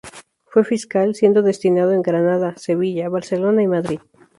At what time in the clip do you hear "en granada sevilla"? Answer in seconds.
1.91-3.07